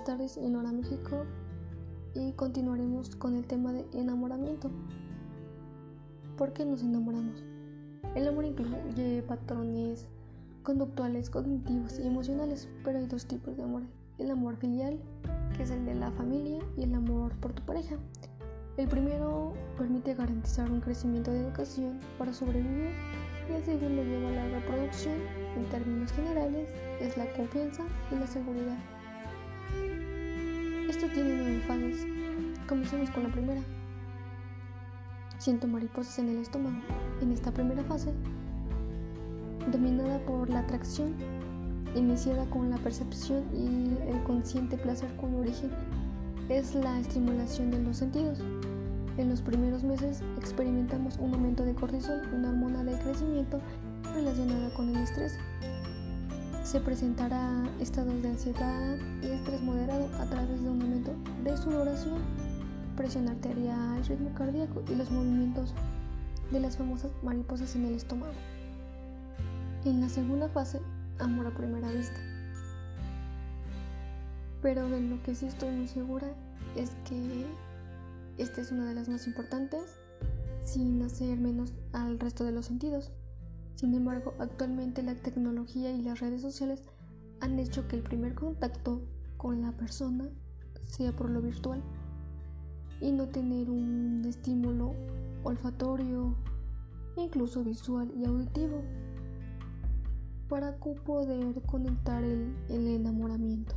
[0.00, 1.26] buenas tardes en Hora México
[2.14, 4.70] y continuaremos con el tema de enamoramiento.
[6.38, 7.44] ¿Por qué nos enamoramos?
[8.14, 10.06] El amor incluye patrones
[10.62, 13.82] conductuales, cognitivos y emocionales, pero hay dos tipos de amor.
[14.16, 14.98] El amor filial,
[15.54, 17.96] que es el de la familia, y el amor por tu pareja.
[18.78, 22.92] El primero permite garantizar un crecimiento de educación para sobrevivir
[23.50, 25.16] y el segundo lleva a la reproducción.
[25.58, 26.70] En términos generales,
[27.00, 28.78] es la confianza y la seguridad.
[30.90, 32.04] Esto tiene nueve fases.
[32.68, 33.60] Comencemos con la primera.
[35.38, 36.78] Siento mariposas en el estómago.
[37.22, 38.12] En esta primera fase,
[39.70, 41.14] dominada por la atracción,
[41.94, 45.70] iniciada con la percepción y el consciente placer cuyo origen
[46.48, 48.40] es la estimulación de los sentidos.
[49.16, 53.60] En los primeros meses experimentamos un aumento de cortisol, una hormona de crecimiento
[54.12, 55.38] relacionada con el estrés.
[56.70, 62.20] Se presentará estados de ansiedad y estrés moderado a través de un aumento de sudoración,
[62.96, 65.74] presión arterial, ritmo cardíaco y los movimientos
[66.52, 68.34] de las famosas mariposas en el estómago.
[69.84, 70.80] En la segunda fase,
[71.18, 72.20] amor a primera vista.
[74.62, 76.28] Pero de lo que sí estoy muy segura
[76.76, 77.46] es que
[78.38, 79.98] esta es una de las más importantes,
[80.62, 83.10] sin hacer menos al resto de los sentidos.
[83.74, 86.82] Sin embargo, actualmente la tecnología y las redes sociales
[87.40, 89.02] han hecho que el primer contacto
[89.36, 90.28] con la persona
[90.84, 91.82] sea por lo virtual
[93.00, 94.94] y no tener un estímulo
[95.42, 96.36] olfatorio,
[97.16, 98.82] incluso visual y auditivo,
[100.48, 103.76] para poder conectar el, enamoramiento.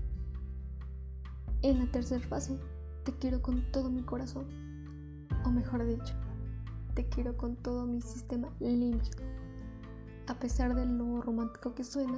[1.61, 2.58] En la tercera fase,
[3.05, 4.47] te quiero con todo mi corazón,
[5.45, 6.14] o mejor dicho,
[6.95, 9.23] te quiero con todo mi sistema límbico.
[10.28, 12.18] A pesar de lo romántico que suena,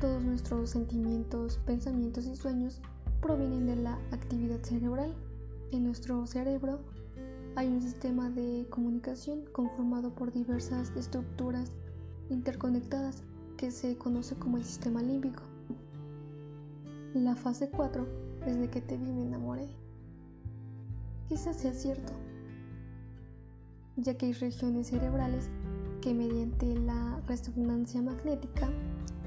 [0.00, 2.80] todos nuestros sentimientos, pensamientos y sueños
[3.20, 5.14] provienen de la actividad cerebral.
[5.70, 6.80] En nuestro cerebro
[7.54, 11.70] hay un sistema de comunicación conformado por diversas estructuras
[12.28, 13.22] interconectadas
[13.56, 15.42] que se conoce como el sistema límbico.
[17.14, 18.06] La fase 4,
[18.46, 19.68] desde que te vi me enamoré.
[21.28, 22.12] Quizás sea cierto,
[23.96, 25.50] ya que hay regiones cerebrales
[26.08, 28.70] que mediante la resonancia magnética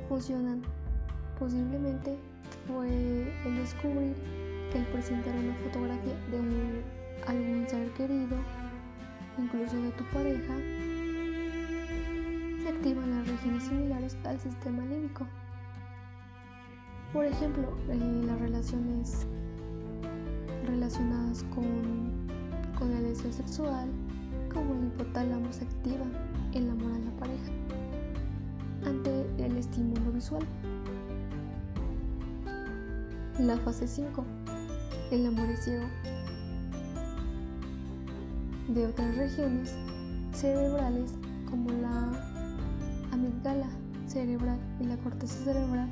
[0.09, 0.63] funcionan.
[1.37, 2.17] Posiblemente
[2.65, 2.87] fue
[3.45, 4.15] el descubrir
[4.71, 6.83] que al presentar una fotografía de
[7.27, 8.35] algún ser querido,
[9.37, 10.55] incluso de tu pareja,
[12.63, 15.27] se activan las regiones similares al sistema límbico.
[17.13, 19.27] Por ejemplo, en las relaciones
[20.65, 22.27] relacionadas con,
[22.79, 23.87] con el deseo sexual,
[24.51, 26.07] como el hipotálamo se activa
[33.39, 34.23] La fase 5.
[35.11, 35.85] El amor es ciego.
[38.67, 39.75] De otras regiones
[40.33, 41.11] cerebrales
[41.49, 42.11] como la
[43.11, 43.67] amígdala
[44.07, 45.89] cerebral y la corteza cerebral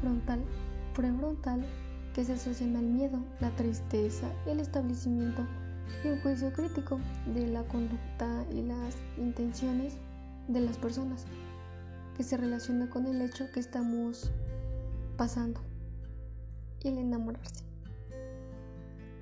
[0.00, 0.40] frontal
[0.94, 1.64] prefrontal
[2.14, 5.42] que se asocian al miedo, la tristeza, el establecimiento
[6.04, 7.00] y un juicio crítico
[7.34, 9.96] de la conducta y las intenciones
[10.48, 11.26] de las personas
[12.16, 14.32] que se relaciona con el hecho que estamos
[15.16, 15.60] pasando
[16.82, 17.64] y el enamorarse.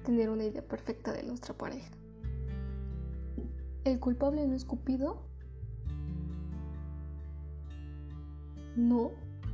[0.05, 1.91] Tener una idea perfecta de nuestra pareja.
[3.85, 5.23] ¿El culpable no es Cupido?
[8.77, 9.11] No,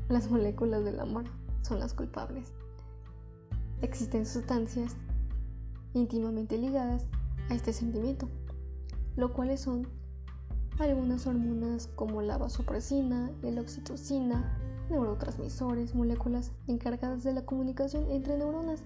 [0.08, 1.24] las moléculas del amor
[1.62, 2.52] son las culpables.
[3.80, 4.96] Existen sustancias
[5.94, 7.06] íntimamente ligadas
[7.48, 8.28] a este sentimiento,
[9.16, 9.88] lo cuales son
[10.78, 14.58] algunas hormonas como la vasopresina, la oxitocina,
[14.90, 18.82] neurotransmisores, moléculas encargadas de la comunicación entre neuronas,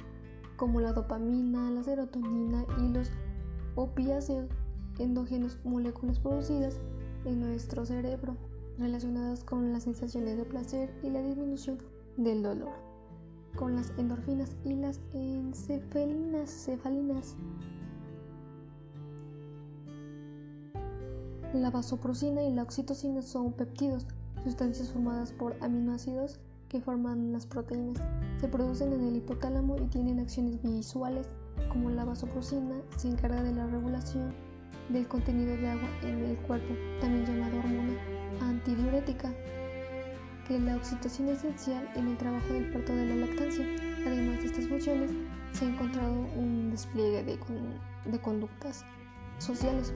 [0.57, 3.11] como la dopamina, la serotonina y los
[3.75, 4.49] opiáceos
[4.99, 6.81] endógenos, moléculas producidas
[7.25, 8.37] en nuestro cerebro
[8.79, 11.79] relacionadas con las sensaciones de placer y la disminución
[12.17, 12.89] del dolor
[13.59, 16.49] con las endorfinas y las encefalinas.
[16.49, 17.35] Cefalinas.
[21.55, 24.07] La vasoprocina y la oxitocina son peptidos,
[24.45, 28.03] sustancias formadas por aminoácidos que forman las proteínas.
[28.39, 31.27] Se producen en el hipotálamo y tienen acciones visuales,
[31.73, 34.35] como la vasoprocina se encarga de la regulación
[34.91, 37.99] del contenido de agua en el cuerpo, también llamada hormona
[38.43, 39.33] antidiurética
[40.47, 43.67] que la oxitocina es esencial en el trabajo del parto de la lactancia.
[44.07, 45.11] Además de estas funciones,
[45.53, 47.39] se ha encontrado un despliegue de,
[48.11, 48.85] de conductas
[49.39, 49.93] sociales,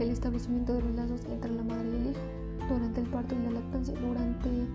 [0.00, 2.20] el establecimiento de los lazos entre la madre y el hijo
[2.68, 4.68] durante el parto y la lactancia, durante el,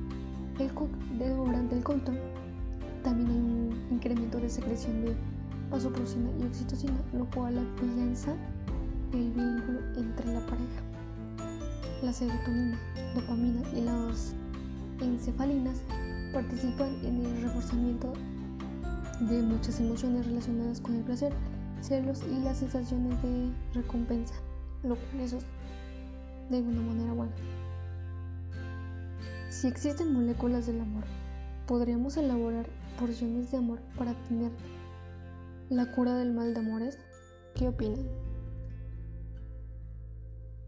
[1.36, 1.84] durante el.
[3.04, 5.16] También hay un incremento de secreción de
[5.72, 8.34] vasopresina y oxitocina, lo cual afianza
[9.14, 10.82] el vínculo entre la pareja.
[12.04, 12.80] La serotonina,
[13.16, 14.36] dopamina y las
[15.02, 15.82] encefalinas
[16.34, 18.14] participan en el reforzamiento
[19.22, 21.34] de muchas emociones relacionadas con el placer,
[21.82, 24.34] celos y las sensaciones de recompensa,
[24.84, 25.36] lo cual es
[26.50, 27.34] de alguna manera bueno.
[29.50, 31.04] Si existen moléculas del amor,
[31.68, 32.68] podríamos elaborar
[33.00, 34.52] porciones de amor para tener
[35.70, 36.98] la cura del mal de amores.
[37.56, 38.08] ¿Qué opinan?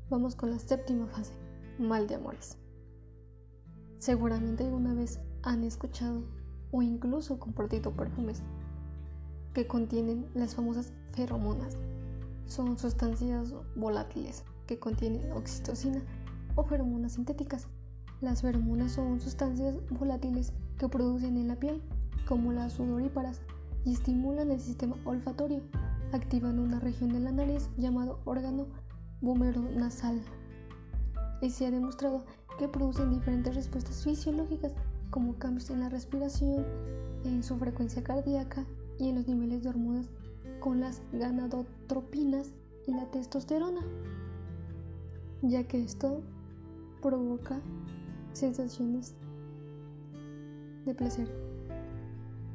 [0.10, 1.33] Vamos con la séptima fase,
[1.80, 2.57] mal de amores.
[4.00, 6.24] Seguramente alguna vez han escuchado
[6.71, 8.44] o incluso compartido perfumes
[9.54, 11.77] que contienen las famosas feromonas.
[12.53, 16.03] Son sustancias volátiles que contienen oxitocina
[16.53, 17.67] o feromonas sintéticas.
[18.21, 21.81] Las feromonas son sustancias volátiles que producen en la piel,
[22.27, 23.41] como las sudoríparas,
[23.85, 25.63] y estimulan el sistema olfatorio,
[26.11, 28.67] activando una región de la nariz llamado órgano
[29.75, 30.21] nasal.
[31.41, 32.23] Y se ha demostrado
[32.59, 34.75] que producen diferentes respuestas fisiológicas
[35.09, 36.63] como cambios en la respiración,
[37.25, 38.63] en su frecuencia cardíaca
[39.00, 40.11] y en los niveles de hormonas
[40.63, 42.54] con las ganadotropinas
[42.88, 43.81] y la testosterona,
[45.42, 46.21] ya que esto
[47.01, 47.60] provoca
[48.31, 49.13] sensaciones
[50.86, 51.27] de placer.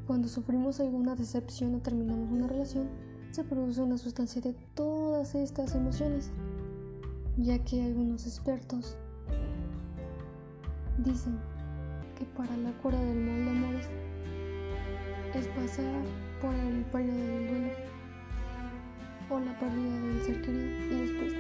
[0.07, 2.89] Cuando sufrimos alguna decepción o terminamos una relación,
[3.31, 6.31] se produce una sustancia de todas estas emociones,
[7.37, 8.97] ya que algunos expertos
[11.05, 11.39] dicen
[12.19, 13.89] que para la cura del mal de amores
[15.35, 16.03] es pasar
[16.41, 17.88] por el periodo del duelo
[19.31, 21.33] o la pérdida del ser querido y después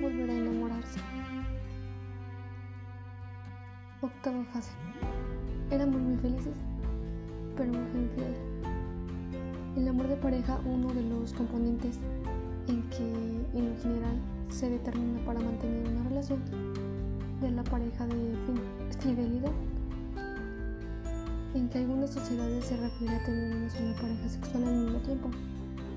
[0.00, 1.00] volver a enamorarse.
[4.00, 4.72] Octava fase.
[5.70, 6.54] Éramos muy felices,
[7.56, 8.34] pero muy infiel.
[9.76, 11.98] El amor de pareja, uno de los componentes
[12.68, 14.18] en que en general
[14.48, 16.40] se determina para mantener una relación
[17.40, 18.34] de la pareja de
[18.98, 19.52] fidelidad
[21.54, 25.30] en que algunas sociedades se refiere a tener una pareja sexual al mismo tiempo,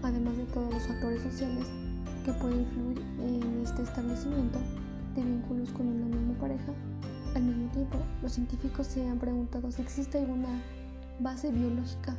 [0.03, 1.68] además de todos los factores sociales
[2.25, 4.59] que pueden influir en este establecimiento
[5.15, 6.74] de vínculos con una misma pareja.
[7.36, 10.50] Al mismo tiempo, los científicos se han preguntado si existe alguna
[11.19, 12.15] base biológica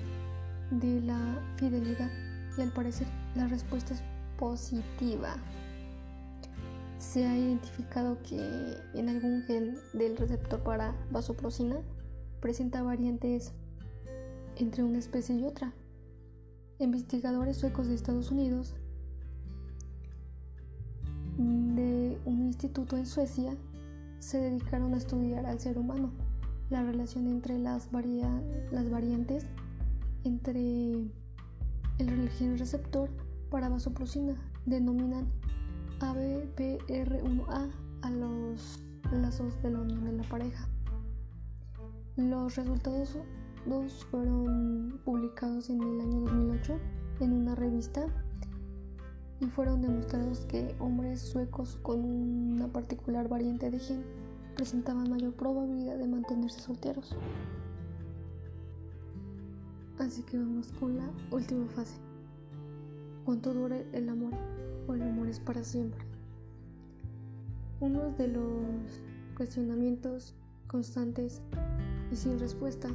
[0.70, 2.10] de la fidelidad
[2.56, 4.02] y al parecer la respuesta es
[4.38, 5.36] positiva.
[6.98, 8.38] Se ha identificado que
[8.94, 11.76] en algún gen del receptor para vasoprosina
[12.40, 13.52] presenta variantes
[14.56, 15.72] entre una especie y otra.
[16.82, 18.74] Investigadores suecos de Estados Unidos
[21.38, 23.56] de un instituto en Suecia
[24.18, 26.10] se dedicaron a estudiar al ser humano,
[26.70, 29.46] la relación entre las, las variantes
[30.24, 30.92] entre
[31.98, 33.08] el gen receptor
[33.48, 34.34] para vasoprosina,
[34.66, 35.28] denominan
[36.00, 37.70] ABPR1A
[38.02, 38.80] a los
[39.12, 40.68] lazos de la unión de la pareja.
[42.16, 43.16] Los resultados
[44.10, 46.78] fueron publicados en el año 2008
[47.20, 48.06] en una revista
[49.40, 54.04] y fueron demostrados que hombres suecos con una particular variante de gen
[54.56, 57.16] presentaban mayor probabilidad de mantenerse solteros.
[59.98, 61.96] Así que vamos con la última fase.
[63.24, 64.32] ¿Cuánto dura el amor?
[64.88, 66.04] O el amor es para siempre.
[67.80, 69.02] Uno de los
[69.36, 70.34] cuestionamientos
[70.66, 71.40] constantes
[72.10, 72.88] y sin respuesta.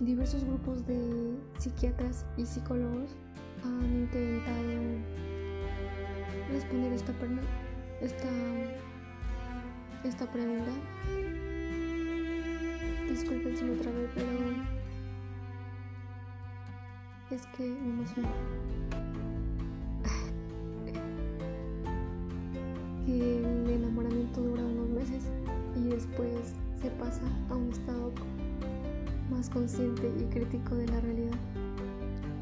[0.00, 3.16] Diversos grupos de psiquiatras y psicólogos
[3.64, 4.54] han intentado
[6.52, 7.12] responder esta,
[8.00, 8.28] esta,
[10.04, 10.70] esta pregunta.
[13.08, 14.28] Disculpen si me trabé, pero
[17.32, 18.28] es que me emociono.
[23.04, 25.24] que el enamoramiento dura unos meses
[25.74, 28.12] y después se pasa a un estado
[29.30, 31.38] más consciente y crítico de la realidad,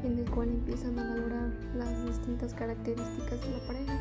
[0.03, 3.99] en el cual empiezan a valorar las distintas características de la pareja.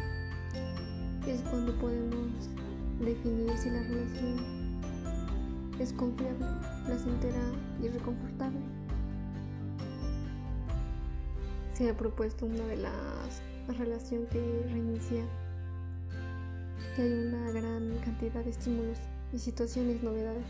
[1.26, 2.50] Es cuando podemos
[3.00, 4.81] definir si la relación
[5.78, 6.47] es confiable,
[6.87, 7.40] placentera
[7.83, 8.61] y reconfortable.
[11.75, 13.43] Se ha propuesto una de las
[13.76, 15.25] relaciones que reinicia
[16.95, 18.99] que hay una gran cantidad de estímulos
[19.33, 20.47] y situaciones novedades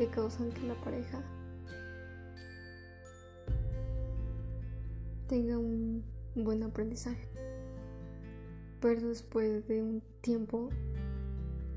[0.00, 1.20] que causan que la pareja
[5.28, 6.02] tenga un
[6.34, 7.28] buen aprendizaje.
[8.80, 10.70] Pero después de un tiempo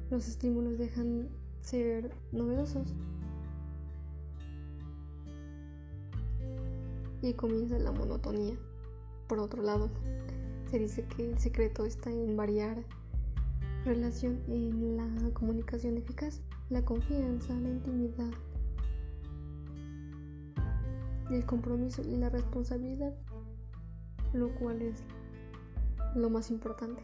[0.10, 1.28] los estímulos dejan
[1.64, 2.94] ser novedosos
[7.22, 8.56] y comienza la monotonía.
[9.28, 9.90] Por otro lado,
[10.72, 12.86] se dice que el secreto está en variar
[13.86, 18.32] relación en la comunicación eficaz, la confianza, la intimidad,
[21.32, 23.14] el compromiso y la responsabilidad,
[24.34, 25.04] lo cual es
[26.16, 27.04] lo más importante.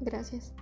[0.00, 0.54] Gracias.